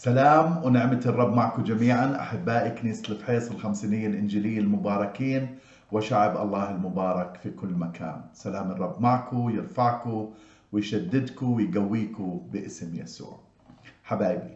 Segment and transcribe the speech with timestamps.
[0.00, 5.56] سلام ونعمة الرب معكم جميعا أحبائي كنيسة الفحيص الخمسينية الإنجيلية المباركين
[5.92, 8.20] وشعب الله المبارك في كل مكان.
[8.32, 10.30] سلام الرب معكم يرفعكم
[10.72, 13.38] ويشددكم ويقويكم باسم يسوع.
[14.04, 14.54] حبايبي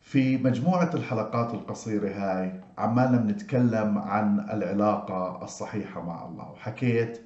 [0.00, 6.50] في مجموعة الحلقات القصيرة هاي عمالنا بنتكلم عن العلاقة الصحيحة مع الله.
[6.50, 7.20] وحكيت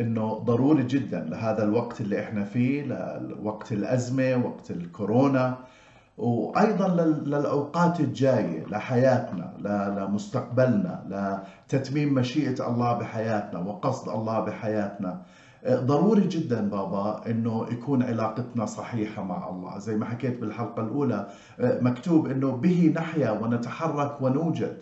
[0.00, 2.82] إنه ضروري جدا لهذا الوقت اللي إحنا فيه
[3.18, 5.58] لوقت الأزمة وقت الكورونا
[6.18, 6.88] وأيضا
[7.26, 9.52] للأوقات الجاية لحياتنا
[9.98, 11.04] لمستقبلنا
[11.68, 15.22] لتتميم مشيئة الله بحياتنا وقصد الله بحياتنا.
[15.68, 19.78] ضروري جدا بابا إنه يكون علاقتنا صحيحة مع الله.
[19.78, 21.26] زي ما حكيت بالحلقة الأولى
[21.60, 24.76] مكتوب إنه به نحيا ونتحرك ونوجد.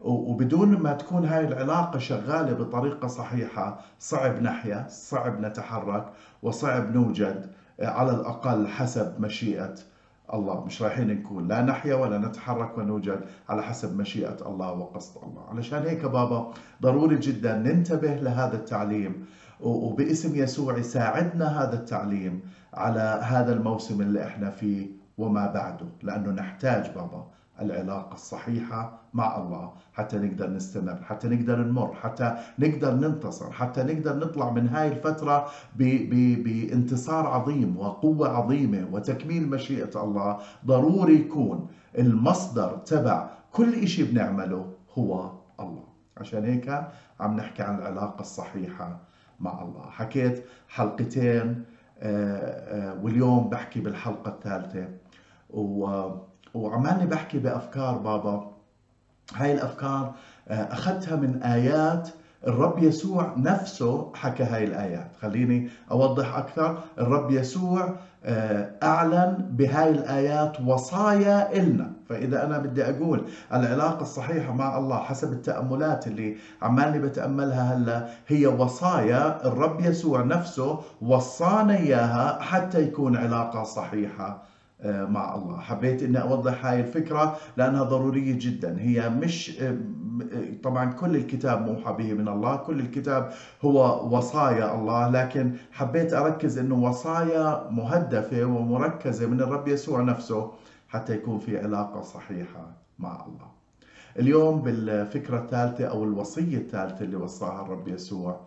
[0.00, 6.06] وبدون ما تكون هاي العلاقة شغالة بطريقة صحيحة صعب نحيا صعب نتحرك
[6.42, 7.46] وصعب نوجد
[7.80, 9.74] على الأقل حسب مشيئة
[10.34, 15.44] الله مش رايحين نكون لا نحيا ولا نتحرك ونوجد على حسب مشيئة الله وقصد الله.
[15.50, 16.50] علشان هيك بابا
[16.82, 19.26] ضروري جدا ننتبه لهذا التعليم
[19.60, 22.40] وباسم يسوع يساعدنا هذا التعليم
[22.74, 24.86] على هذا الموسم اللي إحنا فيه
[25.18, 27.26] وما بعده لأنه نحتاج بابا.
[27.62, 29.72] العلاقة الصحيحة مع الله.
[29.92, 35.46] حتى نقدر نستمر حتى نقدر نمر حتى نقدر ننتصر حتى نقدر نطلع من هاي الفترة
[35.76, 40.38] بانتصار عظيم وقوة عظيمة وتكميل مشيئة الله.
[40.66, 45.84] ضروري يكون المصدر تبع كل إشي بنعمله هو الله.
[46.16, 46.84] عشان هيك
[47.20, 49.00] عم نحكي عن العلاقة الصحيحة
[49.40, 49.90] مع الله.
[49.90, 51.64] حكيت حلقتين
[53.02, 54.88] واليوم بحكي بالحلقة الثالثة.
[55.50, 56.08] و
[56.54, 58.50] وعمالي بحكي بأفكار بابا.
[59.34, 60.12] هاي الأفكار
[60.48, 62.08] أخذتها من آيات
[62.46, 65.10] الرب يسوع نفسه حكى هاي الآيات.
[65.20, 66.78] خليني أوضح أكثر.
[66.98, 67.94] الرب يسوع
[68.82, 71.92] أعلن بهاي الآيات وصايا إلنا.
[72.08, 78.46] فإذا أنا بدي أقول العلاقة الصحيحة مع الله حسب التأملات اللي عمالي بتأملها هلأ هي
[78.46, 84.42] وصايا الرب يسوع نفسه وصانا إياها حتى يكون علاقة صحيحة
[84.84, 85.60] مع الله.
[85.60, 88.76] حبيت إني أوضح هاي الفكرة لأنها ضرورية جدا.
[88.80, 89.62] هي مش
[90.62, 93.32] طبعا كل الكتاب موحى به من الله كل الكتاب
[93.64, 100.50] هو وصايا الله لكن حبيت أركز إنه وصايا مهدفة ومركزة من الرب يسوع نفسه
[100.88, 102.66] حتى يكون في علاقة صحيحة
[102.98, 103.52] مع الله.
[104.18, 108.40] اليوم بالفكرة الثالثة أو الوصية الثالثة اللي وصاها الرب يسوع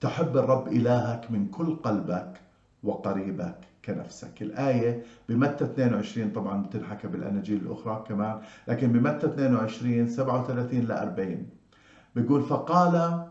[0.00, 2.40] تحب الرب إلهك من كل قلبك
[2.84, 3.58] وقريبك.
[3.86, 4.42] كنفسك.
[4.42, 11.46] الآية بمتى 22 طبعا بتنحكى بالأناجيل الأخرى كمان لكن بمتى 22 37 ل 40
[12.14, 13.24] بيقول فقال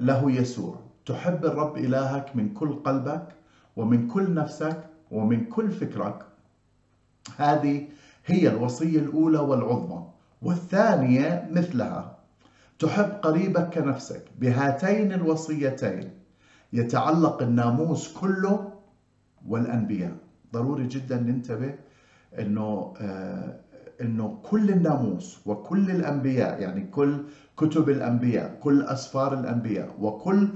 [0.00, 3.28] له يسوع تحب الرب إلهك من كل قلبك
[3.76, 4.76] ومن كل نفسك
[5.10, 6.22] ومن كل فكرك.
[7.36, 7.88] هذه
[8.26, 10.04] هي الوصية الأولى والعظمى
[10.42, 12.16] والثانية مثلها.
[12.78, 16.10] تحب قريبك كنفسك بهاتين الوصيتين
[16.72, 18.72] يتعلق الناموس كله
[19.48, 20.12] والأنبياء.
[20.52, 21.74] ضروري جدا ننتبه
[22.38, 23.60] إنه آه
[24.00, 27.22] إنه كل الناموس وكل الأنبياء يعني كل
[27.56, 30.48] كتب الأنبياء كل أسفار الأنبياء وكل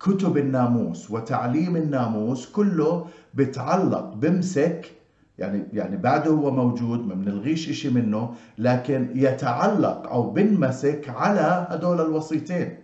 [0.00, 4.92] كتب الناموس وتعليم الناموس كله بتعلق بمسك
[5.38, 12.00] يعني يعني بعده هو موجود ما بنلغيش شيء منه لكن يتعلق أو بنمسك على هدول
[12.00, 12.76] الوصيتين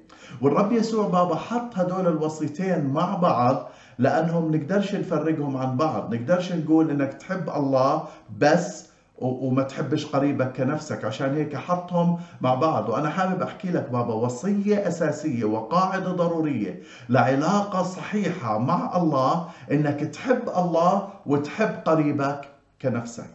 [0.43, 3.69] والرب يسوع بابا حط هدول الوصيتين مع بعض
[3.99, 6.15] لأنهم نقدرش نفرقهم عن بعض.
[6.15, 8.05] نقدرش نقول إنك تحب الله
[8.39, 8.89] بس
[9.19, 11.05] وما تحبش قريبك كنفسك.
[11.05, 12.89] عشان هيك حطهم مع بعض.
[12.89, 20.49] وأنا حابب أحكي لك بابا وصية أساسية وقاعدة ضرورية لعلاقة صحيحة مع الله إنك تحب
[20.57, 22.41] الله وتحب قريبك
[22.83, 23.35] كنفسك.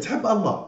[0.00, 0.66] تحب الله.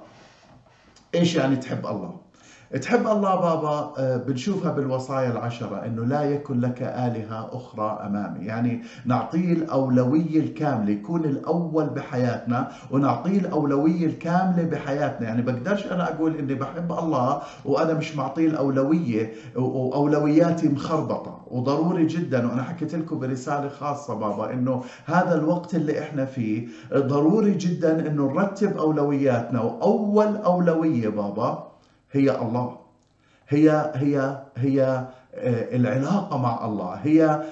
[1.15, 2.26] إيش يعني تحب الله؟
[2.75, 8.45] تحب الله بابا بنشوفها بالوصايا العشرة إنه لا يكن لك آلهة أخرى أمامي.
[8.45, 15.27] يعني نعطيه الأولوية الكاملة يكون الأول بحياتنا ونعطيه الأولوية الكاملة بحياتنا.
[15.29, 21.41] يعني بقدرش أنا أقول إني بحب الله وأنا مش معطيه الأولوية واولوياتي مخربطة.
[21.51, 27.55] وضروري جدا وأنا حكيت لكم برسالة خاصة بابا إنه هذا الوقت اللي إحنا فيه ضروري
[27.55, 29.61] جدا إنه نرتب أولوياتنا.
[29.61, 31.76] وأول أولوية بابا
[32.13, 32.77] هي الله.
[33.49, 35.07] هي هي هي
[35.73, 36.95] العلاقة مع الله.
[36.95, 37.43] هي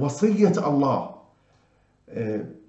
[0.00, 1.12] وصية الله.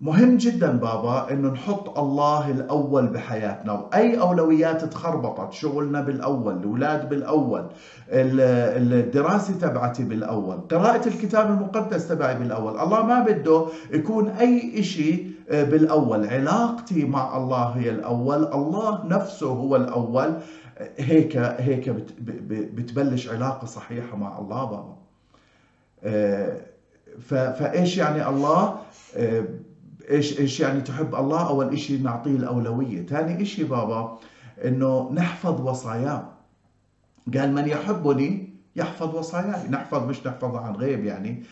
[0.02, 3.72] مهم جدا بابا إنه نحط الله الأول بحياتنا.
[3.74, 7.70] وأي أولويات تخربطت شغلنا بالأول الأولاد بالأول
[8.10, 12.80] الدراسة تبعتي بالأول قراءة الكتاب المقدس تبعي بالأول.
[12.80, 16.28] الله ما بده يكون أي شيء بالأول.
[16.28, 18.44] علاقتي مع الله هي الأول.
[18.54, 20.34] الله نفسه هو الأول.
[20.98, 21.90] هيك هيك
[22.50, 24.96] بتبلش علاقة صحيحة مع الله بابا.
[27.30, 28.76] فإيش يعني الله؟
[29.18, 29.44] آه،
[30.10, 33.06] إيش إيش يعني تحب الله؟ أول شيء نعطيه الأولوية.
[33.06, 34.18] ثاني شيء بابا
[34.66, 36.24] إنه نحفظ وصاياه.
[37.38, 41.44] قال من يحبني يحفظ وصاياي نحفظ مش نحفظها عن غيب يعني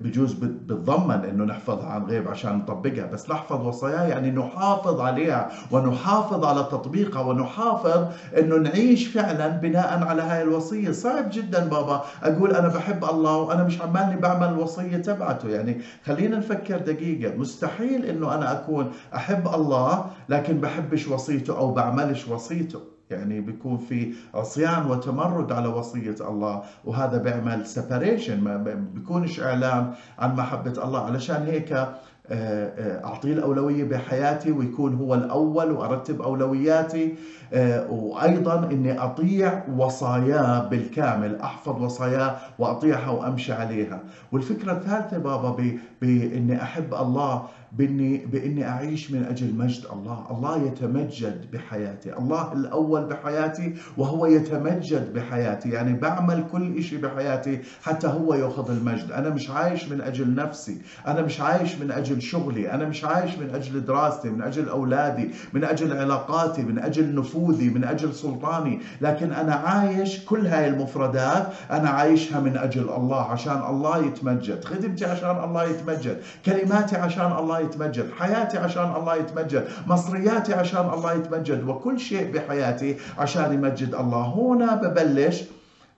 [0.00, 3.06] بجوز بتضمن إنه نحفظها عن غيب عشان نطبقها.
[3.06, 8.06] بس نحفظ وصاياه يعني نحافظ عليها ونحافظ على تطبيقها ونحافظ
[8.38, 10.90] إنه نعيش فعلا بناء على هاي الوصية.
[10.90, 12.04] صعب جدا بابا.
[12.22, 15.48] أقول أنا بحب الله وأنا مش عمالي بعمل الوصيه تبعته.
[15.48, 17.34] يعني خلينا نفكر دقيقة.
[17.36, 22.99] مستحيل إنه أنا أكون أحب الله لكن بحبش وصيته أو بعملش وصيته.
[23.10, 26.62] يعني بيكون في عصيان وتمرد على وصية الله.
[26.84, 28.56] وهذا بيعمل سيباريشن ما
[28.94, 31.00] بيكونش إعلان عن محبة الله.
[31.06, 31.94] علشان هيك آه،
[32.32, 37.14] آه، أعطيه الأولوية بحياتي ويكون هو الأول وأرتب أولوياتي.
[37.52, 44.00] آه، وأيضا أني أطيع وصاياه بالكامل أحفظ وصاياه وأطيعها وأمشي عليها.
[44.32, 45.56] والفكرة الثالثة بابا
[46.02, 47.42] بأني أحب الله
[47.72, 50.26] بإني, بإني أعيش من أجل مجد الله.
[50.30, 52.18] الله يتمجد بحياتي.
[52.18, 55.70] الله الأول بحياتي وهو يتمجد بحياتي.
[55.70, 59.12] يعني بعمل كل شيء بحياتي حتى هو يأخذ المجد.
[59.12, 60.78] أنا مش عايش من أجل نفسي.
[61.06, 62.72] أنا مش عايش من أجل شغلي.
[62.72, 67.70] أنا مش عايش من أجل دراستي من أجل أولادي من أجل علاقاتي من أجل نفوذي
[67.70, 68.80] من أجل سلطاني.
[69.00, 74.64] لكن أنا عايش كل هاي المفردات أنا عايشها من أجل الله عشان الله يتمجد.
[74.64, 76.20] خدمتي عشان الله يتمجد.
[76.46, 78.10] كلماتي عشان الله يتمجد.
[78.18, 79.68] حياتي عشان الله يتمجد.
[79.86, 81.68] مصرياتي عشان الله يتمجد.
[81.68, 84.24] وكل شيء بحياتي عشان يمجد الله.
[84.36, 85.44] هنا ببلش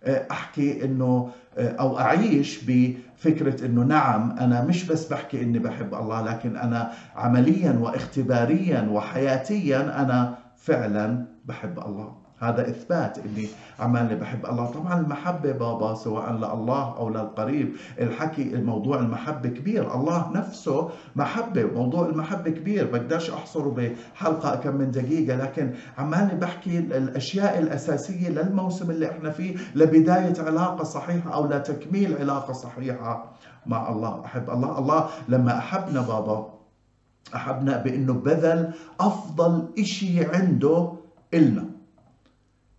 [0.04, 5.94] آه، أحكي إنه آه، أو أعيش بفكرة إنه نعم أنا مش بس بحكي إني بحب
[5.94, 12.21] الله لكن أنا عمليا واختباريا وحياتيا أنا فعلا بحب الله.
[12.42, 13.46] هذا إثبات إني
[13.80, 14.66] عمالي بحب الله.
[14.66, 19.94] طبعا المحبة بابا سواء لله أو للقريب الحكي الموضوع المحبة كبير.
[19.94, 22.90] الله نفسه محبة موضوع المحبة كبير.
[22.90, 29.56] بقدرش أحصره بحلقة كم من دقيقة لكن عمالي بحكي الأشياء الأساسية للموسم اللي إحنا فيه
[29.74, 33.32] لبداية علاقة صحيحة أو لتكميل علاقة صحيحة
[33.66, 34.24] مع الله.
[34.24, 34.78] أحب الله.
[34.78, 36.54] الله لما أحبنا بابا
[37.34, 40.92] أحبنا بأنه بذل أفضل إشي عنده
[41.34, 41.71] إلنا.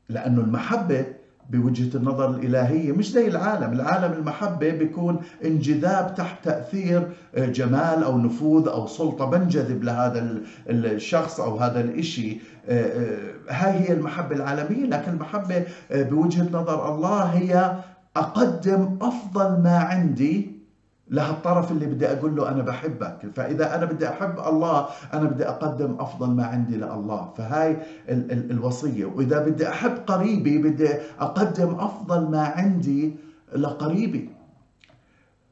[0.09, 1.05] لأنه المحبة
[1.49, 3.73] بوجهة النظر الإلهية مش زي العالم.
[3.73, 9.25] العالم المحبة بيكون انجذاب تحت تأثير آه، جمال أو نفوذ أو سلطة.
[9.25, 12.37] بنجذب لهذا الشخص أو هذا الإشي.
[12.69, 13.17] آه، آه،
[13.49, 14.85] هاي هي المحبة العالمية.
[14.85, 17.77] لكن المحبة بوجهة نظر الله هي
[18.17, 20.52] أقدم أفضل ما عندي
[21.09, 23.17] لهالطرف اللي بدي أقول له أنا بحبك.
[23.35, 27.33] فإذا أنا بدي أحب الله أنا بدي أقدم أفضل ما عندي لله.
[27.37, 27.71] فهاي
[28.09, 29.05] ال ال الوصية.
[29.05, 30.89] وإذا بدي أحب قريبي بدي
[31.19, 33.15] أقدم أفضل ما عندي
[33.55, 34.29] لقريبي.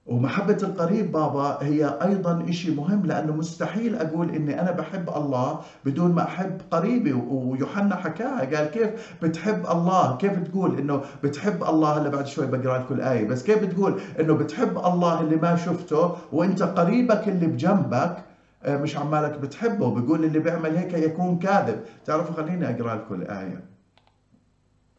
[0.05, 6.11] ومحبة القريب بابا هي أيضا إشي مهم لأنه مستحيل أقول إني أنا بحب الله بدون
[6.11, 7.13] ما أحب قريبي.
[7.13, 12.77] ويوحنا حكاها قال كيف بتحب الله؟ كيف تقول إنه بتحب الله؟ هلا بعد شوي بقرأ
[12.77, 13.27] لكم الآية.
[13.27, 18.17] بس كيف بتقول إنه بتحب الله اللي ما شفته وإنت قريبك اللي بجنبك؟
[18.63, 19.95] آه، مش عمالك بتحبه.
[19.95, 21.79] بيقول اللي بيعمل هيك يكون كاذب.
[22.05, 23.63] تعرفوا خليني أقرأ لكم الآية.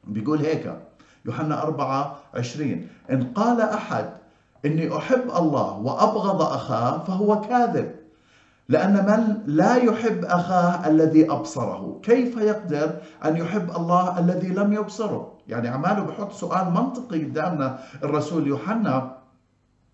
[0.05, 0.73] بيقول هيك
[1.27, 4.22] يوحنا 4 20 إن قال أحد
[4.65, 7.91] إني أحب الله وأبغض أخاه فهو كاذب.
[8.69, 12.91] لأن من لا يحب أخاه الذي أبصره؟ كيف يقدر
[13.25, 19.22] أن يحب الله الذي لم يبصره؟ يعني عماله بحط سؤال منطقي قدامنا الرسول يوحنا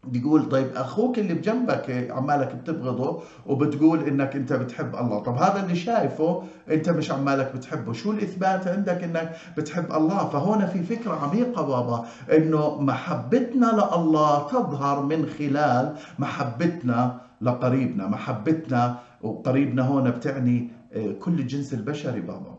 [0.04, 5.18] بيقول طيب أخوك اللي بجنبك عمالك بتبغضه وبتقول إنك أنت بتحب الله.
[5.18, 7.92] طب هذا اللي شايفه أنت مش عمالك بتحبه.
[7.92, 15.02] شو الإثبات عندك إنك بتحب الله؟ فهنا في فكرة عميقة بابا إنه محبتنا لله تظهر
[15.02, 18.06] من خلال محبتنا لقريبنا.
[18.08, 22.57] محبتنا وقريبنا هون بتعني آه، كل الجنس البشري بابا.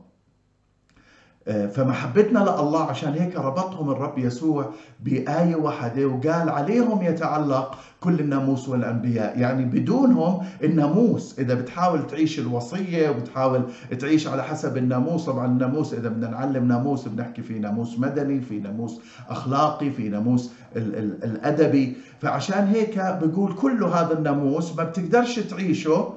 [1.49, 9.39] فمحبتنا لله عشان هيك ربطهم الرب يسوع بآية واحدة وقال عليهم يتعلق كل الناموس والأنبياء.
[9.39, 13.63] يعني بدونهم الناموس إذا بتحاول تعيش الوصية وبتحاول
[13.99, 18.59] تعيش على حسب الناموس طبعا الناموس إذا بدنا نعلم ناموس بنحكي في ناموس مدني في
[18.59, 21.97] ناموس أخلاقي في ناموس ال ال الأدبي.
[22.21, 26.13] فعشان هيك بقول كل هذا الناموس ما بتقدرش تعيشه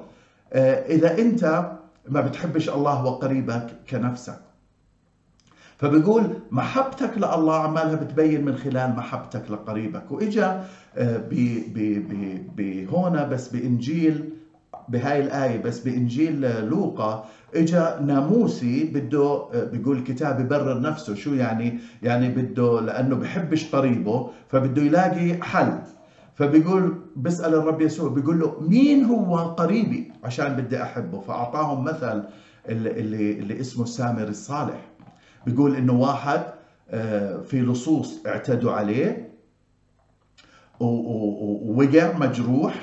[0.89, 1.71] إذا أنت
[2.09, 4.42] ما بتحبش الله وقريبك كنفسك.
[5.83, 10.11] فبيقول محبتك لله عمالها بتبين من خلال محبتك لقريبك.
[10.11, 10.63] وإجا
[12.57, 14.29] بهنا بس بإنجيل
[14.89, 17.25] بهاي الآية بس بإنجيل لوقا
[17.55, 24.81] إجا ناموسي بده بيقول الكتاب يبرر نفسه شو يعني يعني بده لأنه بحبش قريبه فبده
[24.81, 25.73] يلاقي حل.
[26.35, 31.19] فبيقول بيسأل الرب يسوع بيقول له مين هو قريبي؟ عشان بدي أحبه.
[31.19, 32.23] فأعطاهم مثل
[32.69, 34.89] اللي, اللي اسمه السامر الصالح.
[35.45, 36.41] بيقول إنه واحد
[37.45, 39.29] في لصوص اعتدوا عليه
[40.79, 42.73] ووقع مجروح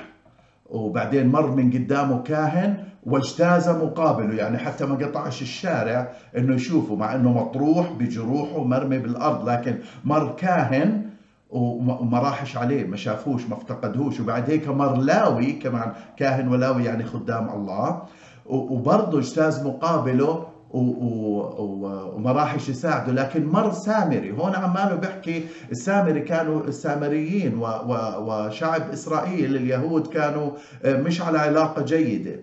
[0.70, 4.34] وبعدين مر من قدامه كاهن واجتاز مقابله.
[4.34, 10.34] يعني حتى ما قطعش الشارع إنه يشوفه مع إنه مطروح بجروحه مرمي بالأرض لكن مر
[10.36, 11.10] كاهن
[11.50, 14.20] وما راحش عليه ما شافوش ما افتقدهوش.
[14.20, 18.02] وبعد هيك مر لاوي كمان كاهن ولاوي يعني خدام الله.
[18.46, 23.12] وبرضه اجتاز مقابله وما راحش يساعده.
[23.12, 24.30] لكن مر سامري.
[24.32, 30.50] هون عماله بيحكي السامري كانوا السامريين وشعب إسرائيل اليهود كانوا
[30.84, 32.40] مش على علاقة جيدة.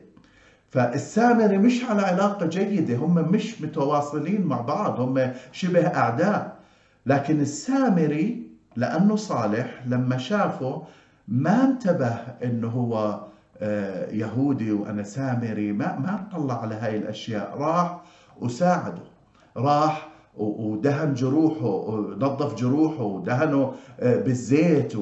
[0.69, 2.97] فالسامري مش على علاقة جيدة.
[2.97, 4.99] هم مش متواصلين مع بعض.
[4.99, 6.57] هم شبه أعداء.
[7.05, 10.83] لكن السامري لأنه صالح لما شافه
[11.27, 13.19] ما انتبه إنه هو
[14.11, 15.71] يهودي وأنا سامري.
[15.71, 17.57] ما ما طلع على هاي الأشياء.
[17.57, 18.01] راح
[18.41, 19.03] وساعده.
[19.57, 24.93] راح ودهن جروحه ونظف جروحه ودهنه بالزيت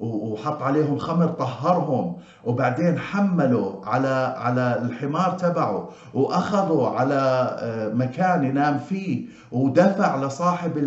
[0.00, 2.16] وحط عليهم خمر طهرهم.
[2.44, 9.26] وبعدين حمله على على الحمار تبعه وأخذه على مكان ينام فيه.
[9.52, 10.78] ودفع لصاحب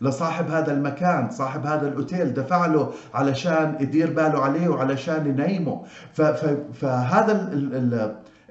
[0.00, 5.82] لصاحب هذا المكان صاحب هذا الأوتيل دفع له علشان يدير باله عليه وعلشان ينيمه.
[6.72, 7.50] فهذا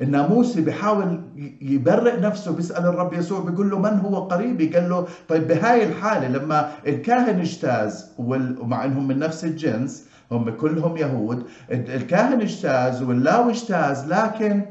[0.02, 1.22] الناموسي بيحاول
[1.62, 6.28] يبرئ نفسه بيسأل الرب يسوع بيقول له من هو قريبي؟ قال له طيب بهاي الحالة
[6.28, 14.06] لما الكاهن اجتاز ومع إنهم من نفس الجنس هم كلهم يهود الكاهن اجتاز واللاوي اجتاز
[14.14, 14.66] لكن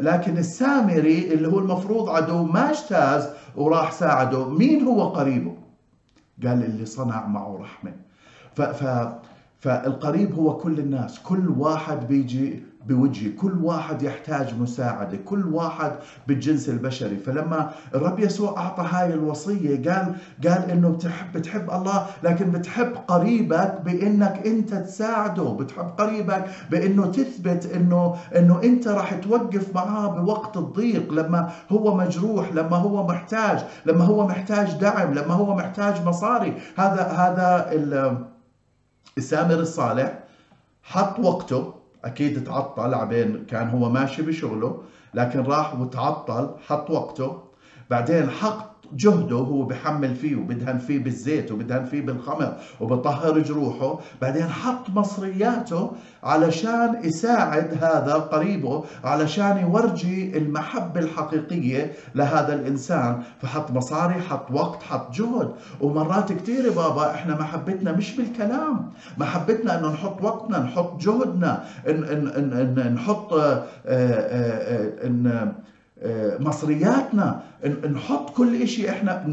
[0.00, 4.48] لكن السامري اللي هو المفروض عدو ما اجتاز وراح ساعده.
[4.48, 5.54] مين هو قريبه؟
[6.46, 7.92] قال اللي صنع معه رحمة.
[8.54, 9.08] ف ف
[9.60, 11.18] فالقريب هو كل الناس.
[11.18, 15.92] كل واحد بيجي بوجهي كل واحد يحتاج مساعدة كل واحد
[16.26, 17.16] بالجنس البشري.
[17.16, 20.14] فلما الرب يسوع أعطى هاي الوصية قال
[20.44, 25.44] قال إنه بتحب بتحب الله لكن بتحب قريبك بإنك أنت تساعده.
[25.44, 31.12] بتحب قريبك بإنه تثبت إنه إنه أنت راح توقف معاه بوقت الضيق.
[31.12, 36.56] لما هو مجروح لما هو محتاج لما هو محتاج دعم لما هو محتاج مصاري.
[36.76, 37.70] هذا هذا
[39.18, 40.18] السامر الصالح
[40.82, 41.75] حط وقته
[42.06, 44.82] أكيد تعطل عبين كان هو ماشي بشغله
[45.14, 47.42] لكن راح وتعطل حط وقته.
[47.90, 53.98] بعدين حط جهده هو بحمل فيه وبدهن فيه بالزيت وبدهن فيه بالخمر وبطهر جروحه.
[54.22, 55.90] بعدين حط مصرياته
[56.22, 63.22] علشان يساعد هذا قريبه علشان يورجي المحبة الحقيقية لهذا الإنسان.
[63.42, 65.52] فحط مصاري حط وقت حط جهد.
[65.80, 68.90] ومرات كثير بابا إحنا محبتنا مش بالكلام.
[69.18, 71.64] محبتنا إنه نحط وقتنا نحط جهدنا.
[71.88, 75.52] إن إن إن نحط آه، آه، إن
[76.40, 77.42] مصرياتنا
[77.92, 79.26] نحط كل إشي إحنا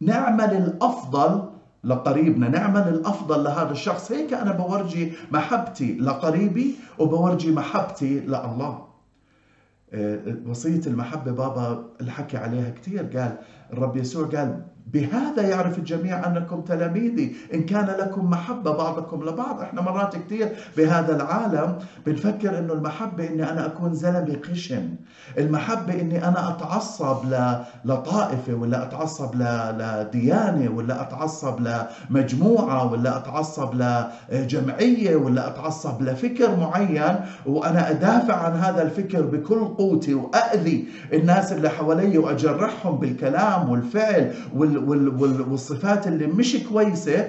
[0.00, 1.42] نعمل الأفضل
[1.84, 4.12] لقريبنا نعمل الأفضل لهذا الشخص.
[4.12, 8.86] هيك أنا بورجي محبتي لقريبي وبورجي محبتي لله
[10.46, 13.36] وصية المحبة بابا الحكي عليها كثير قال
[13.72, 17.36] الرب يسوع قال بهذا يعرف الجميع أنكم تلاميذي.
[17.54, 19.60] إن كان لكم محبة بعضكم لبعض.
[19.60, 24.88] إحنا مرات كثير بهذا العالم بنفكر أنه المحبة أني أنا أكون زلمة خشن
[25.38, 27.16] المحبة أني أنا أتعصب
[27.84, 31.56] لطائفة ولا أتعصب لديانة ولا أتعصب
[32.10, 33.70] لمجموعة ولا أتعصب
[34.32, 37.16] لجمعية ولا أتعصب لفكر معين.
[37.46, 43.55] وأنا أدافع عن هذا الفكر بكل قوتي وأذي الناس اللي حوالي وأجرحهم بالكلام.
[43.64, 47.28] والفعل وال والصفات اللي مش كويسة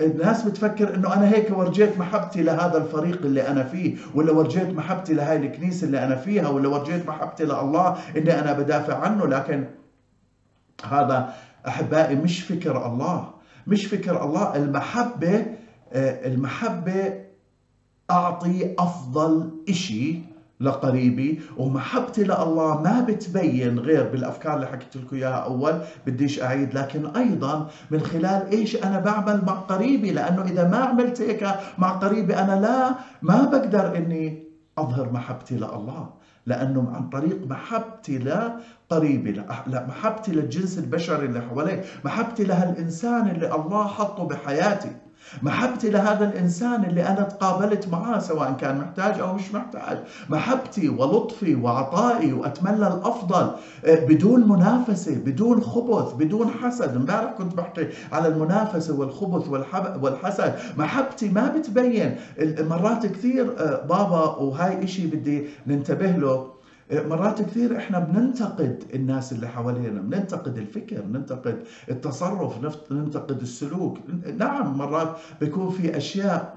[0.00, 5.14] الناس بتفكر إنه أنا هيك ورجيت محبتي لهذا الفريق اللي أنا فيه ولا ورجيت محبتي
[5.14, 9.26] لهاي الكنيسة اللي أنا فيها ولا ورجيت محبتي لله إني أنا بدافع عنه.
[9.26, 9.64] لكن
[10.84, 11.34] هذا
[11.68, 13.30] أحبائي مش فكر الله
[13.66, 14.56] مش فكر الله.
[14.56, 15.46] المحبة
[15.92, 17.14] آه، المحبة
[18.10, 20.18] أعطي أفضل إشي
[20.60, 21.40] لقريبي.
[21.56, 26.74] ومحبتي لله ما بتبين غير بالأفكار اللي حكيت لكم إياها أول بديش أعيد.
[26.74, 31.48] لكن أيضا من خلال إيش أنا بعمل مع قريبي لأنه إذا ما عملت هيك
[31.78, 34.46] مع قريبي أنا لا ما بقدر إني
[34.78, 36.08] أظهر محبتي لله
[36.46, 44.24] لأنه عن طريق محبتي لقريبي محبتي للجنس البشري اللي حوالي محبتي لهالإنسان اللي الله حطه
[44.24, 44.90] بحياتي.
[45.42, 49.98] محبتي لهذا الإنسان اللي أنا تقابلت معاه سواء كان محتاج أو مش محتاج.
[50.28, 53.50] محبتي ولطفي وعطائي وأتمنى الأفضل
[53.84, 56.96] آه، بدون منافسة بدون خبث بدون حسد.
[56.96, 59.48] امبارح كنت بحكي على المنافسة والخبث
[60.02, 60.54] والحسد.
[60.76, 62.16] محبتي ما بتبين.
[62.58, 66.55] مرات كثير آه، بابا وهاي إشي بدي ننتبه له.
[66.92, 73.98] مرات كثير إحنا بننتقد الناس اللي حوالينا بننتقد الفكر بننتقد التصرف ننتقد السلوك.
[74.38, 76.56] نعم مرات بيكون في أشياء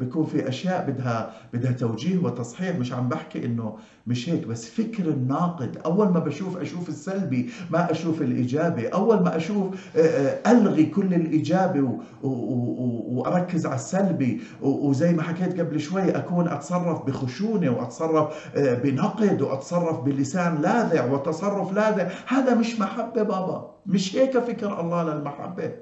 [0.00, 2.76] بيكون في أشياء بدها بدها توجيه وتصحيح.
[2.76, 5.78] مش عم بحكي إنه مش هيك بس فكر الناقد.
[5.84, 8.88] أول ما بشوف أشوف السلبي ما أشوف الإيجابي.
[8.88, 11.88] أول ما أشوف آه، آه، ألغي كل الإيجابي
[12.22, 14.40] وأركز على السلبي.
[14.62, 22.08] وزي ما حكيت قبل شوي أكون أتصرف بخشونة وأتصرف بنقد وأتصرف بلسان لاذع وتصرف لاذع.
[22.26, 23.70] هذا مش محبة بابا.
[23.86, 25.72] مش هيك فكر الله للمحبة.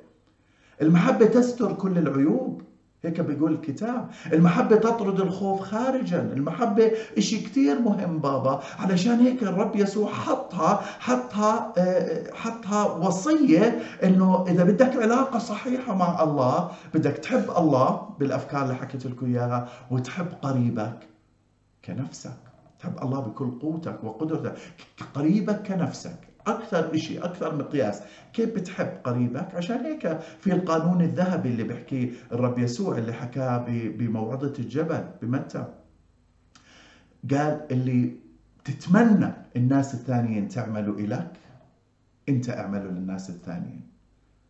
[0.83, 2.63] المحبة تستر كل العيوب.
[3.07, 4.09] هيك بيقول الكتاب.
[4.33, 6.21] المحبة تطرد الخوف خارجا.
[6.21, 8.61] المحبة إشي كتير مهم بابا.
[8.79, 16.23] علشان هيك الرب يسوع حطها حطها آه، حطها وصية إنه إذا بدك علاقة صحيحة مع
[16.23, 20.99] الله بدك تحب الله بالأفكار اللي حكيت لكم إياها وتحب قريبك
[21.85, 22.37] كنفسك.
[22.81, 24.55] تحب الله بكل قوتك وقدرتك.
[25.15, 26.34] قريبك كنفسك.
[26.47, 32.59] أكثر شيء أكثر مقياس كيف بتحب قريبك؟ عشان هيك في القانون الذهبي اللي بيحكيه الرب
[32.59, 35.65] يسوع اللي حكاه بموعظة الجبل بمتى؟
[37.31, 38.13] قال اللي
[38.65, 41.33] تتمنى الناس الثانيين تعملوا إلك
[42.29, 43.81] أنت اعملوا للناس الثانيين.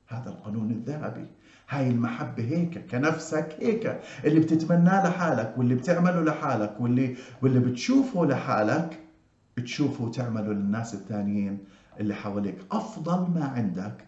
[0.08, 1.26] هذا القانون الذهبي.
[1.68, 4.00] هاي المحبة هيك كنفسك هيك.
[4.24, 8.98] اللي بتتمناه لحالك واللي بتعمله لحالك واللي واللي بتشوفه لحالك
[9.56, 11.58] بتشوفه وتعمله للناس الثانيين.
[12.00, 12.58] اللي حواليك.
[12.72, 14.04] أفضل ما عندك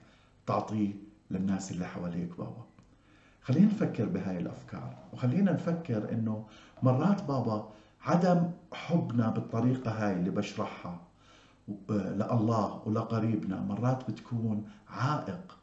[0.46, 0.92] تعطيه
[1.30, 2.64] للناس اللي حواليك بابا.
[3.42, 6.44] خلينا نفكر بهاي الأفكار وخلينا نفكر إنه
[6.82, 7.68] مرات بابا
[8.04, 10.98] عدم حبنا بالطريقة هاي اللي بشرحها
[11.90, 13.60] لله ولقريبنا.
[13.60, 15.58] مرات بتكون عائق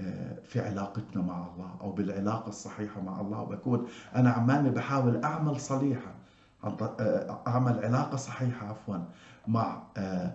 [0.00, 3.40] آه، في علاقتنا مع الله أو بالعلاقة الصحيحة مع الله.
[3.40, 6.14] وبكون أنا عمالي بحاول أعمل صليحة
[6.64, 8.96] آه، أعمل علاقة صحيحة عفوا
[9.48, 10.32] مع آه،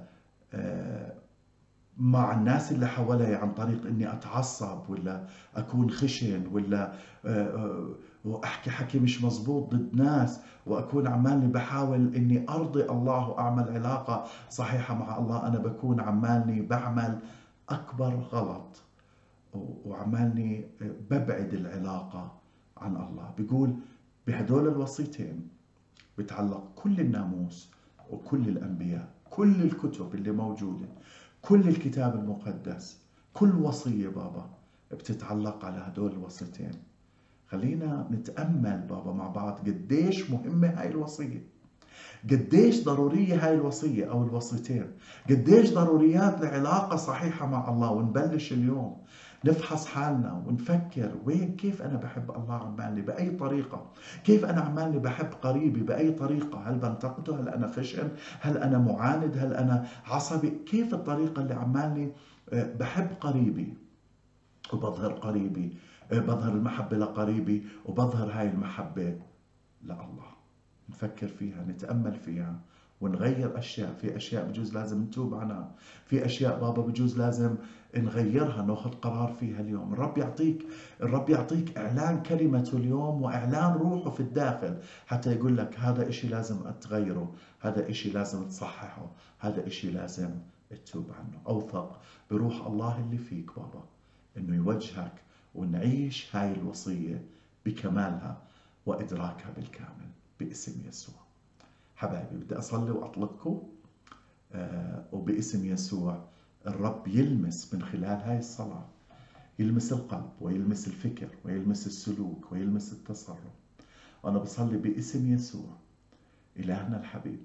[1.97, 6.93] مع الناس اللي حوالي عن طريق إني أتعصب ولا أكون خشن ولا
[7.25, 7.89] آه، آه،
[8.25, 14.95] وأحكي حكي مش مزبوط ضد ناس وأكون عمالي بحاول إني أرضي الله وأعمل علاقة صحيحة
[14.95, 17.19] مع الله أنا بكون عمالي بعمل
[17.69, 18.81] أكبر غلط
[19.85, 22.31] وعمالني ببعد العلاقة
[22.77, 23.31] عن الله.
[23.37, 23.75] بيقول
[24.27, 25.47] بهدول الوصيتين
[26.17, 27.71] بتعلق كل الناموس
[28.09, 29.09] وكل الأنبياء.
[29.31, 30.85] كل الكتب اللي موجودة
[31.41, 32.97] كل الكتاب المقدس
[33.33, 34.49] كل وصية بابا
[34.91, 36.71] بتتعلق على هدول الوصيتين.
[37.47, 41.43] خلينا نتأمل بابا مع بعض قديش مهمة هاي الوصية.
[42.31, 44.87] قديش ضرورية هاي الوصية أو الوصيتين.
[45.29, 48.97] قديش ضروريات لعلاقة صحيحة مع الله ونبلش اليوم.
[49.45, 53.91] نفحص حالنا ونفكر وين كيف أنا بحب الله عمالي؟ بأي طريقة؟
[54.23, 59.37] كيف أنا عمالي بحب قريبي؟ بأي طريقة؟ هل بنتقده؟ هل أنا خشن؟ هل أنا معاند؟
[59.37, 62.11] هل أنا عصبي؟ كيف الطريقة اللي عمالي
[62.53, 63.73] آه، بحب قريبي؟
[64.73, 65.77] وبظهر قريبي
[66.11, 69.19] آه، بظهر المحبة لقريبي وبظهر هاي المحبة
[69.83, 70.21] لله.
[70.89, 72.59] نفكر فيها نتأمل فيها.
[73.01, 73.93] ونغير أشياء.
[73.93, 75.71] في أشياء بجوز لازم نتوب عنها.
[76.05, 77.55] في أشياء بابا بجوز لازم
[77.97, 79.93] نغيرها نأخذ قرار فيها اليوم.
[79.93, 80.65] الرب يعطيك
[81.01, 84.77] الرب يعطيك إعلان كلمته اليوم وإعلان روحه في الداخل.
[85.07, 90.29] حتى يقول لك هذا إشي لازم تغيره هذا إشي لازم تصححه هذا إشي لازم
[90.69, 91.41] تتوب عنه.
[91.47, 91.99] أوثق
[92.31, 93.83] بروح الله اللي فيك بابا
[94.37, 95.13] إنه يوجهك
[95.55, 97.25] ونعيش هاي الوصية
[97.65, 98.37] بكمالها
[98.85, 100.09] وإدراكها بالكامل
[100.39, 101.20] باسم يسوع.
[102.01, 103.61] حبايبي بدي أصلي وأطلقكم
[104.51, 106.25] آه وباسم يسوع
[106.67, 108.85] الرب يلمس من خلال هاي الصلاة
[109.59, 113.37] يلمس القلب ويلمس الفكر ويلمس السلوك ويلمس التصرف.
[114.23, 115.69] وأنا بصلي باسم يسوع
[116.57, 117.43] إلهنا الحبيب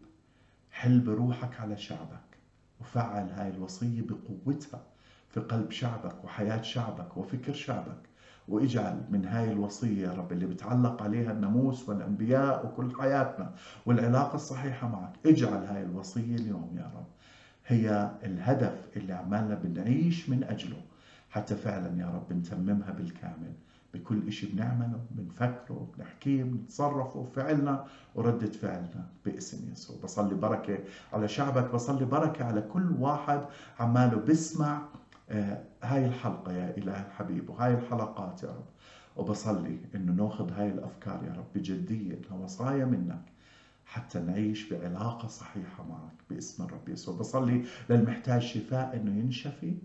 [0.70, 2.38] حل بروحك على شعبك
[2.80, 4.82] وفعل هاي الوصية بقوتها
[5.28, 7.98] في قلب شعبك وحياة شعبك وفكر شعبك.
[8.48, 13.52] واجعل من هاي الوصية يا رب اللي بتعلق عليها الناموس والأنبياء وكل حياتنا
[13.86, 15.12] والعلاقة الصحيحة معك.
[15.26, 17.06] اجعل هاي الوصية اليوم يا رب
[17.66, 20.80] هي الهدف اللي عمالنا بنعيش من أجله.
[21.30, 23.52] حتى فعلا يا رب نتممها بالكامل.
[23.94, 29.96] بكل إشي بنعمله بنفكره بنحكيه بنتصرفه فعلنا وردة فعلنا باسم يسوع.
[30.04, 30.78] بصلي بركة
[31.12, 33.40] على شعبك بصلي بركة على كل واحد
[33.80, 34.82] عماله بسمع
[35.82, 38.66] هاي الحلقة يا إله الحبيب وهاي الحلقات يا رب.
[39.16, 43.22] وبصلي إنه نأخذ هاي الأفكار يا رب بجدية وصايا منك
[43.86, 47.16] حتى نعيش بعلاقة صحيحة معك باسم الرب يسوع.
[47.16, 49.76] بصلي للمحتاج شفاء إنه ينشفي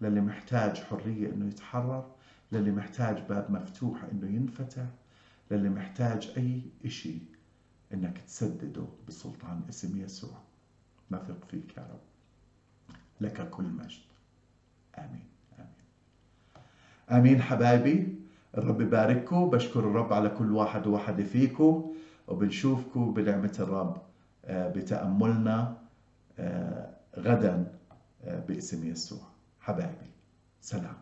[0.00, 2.10] للي محتاج حرية إنه يتحرر
[2.52, 4.84] للي محتاج باب مفتوح إنه ينفتح
[5.50, 7.18] للي محتاج أي إشي
[7.94, 10.38] إنك تسدده بسلطان اسم يسوع.
[11.10, 12.00] نثق فيك يا رب.
[13.20, 14.11] لك كل مجد.
[14.98, 15.24] آمين.
[15.58, 15.68] آمين.
[17.10, 18.18] آمين حبايبي.
[18.58, 19.50] الرب يبارككم.
[19.50, 21.92] بشكر الرب على كل واحد وواحدة فيكم
[22.28, 23.96] وبنشوفكم بنعمة الرب
[24.44, 25.76] آه، بتأملنا
[26.38, 27.72] آه، غدا
[28.24, 29.20] آه، باسم يسوع.
[29.60, 30.10] حبايبي
[30.60, 30.94] سلام.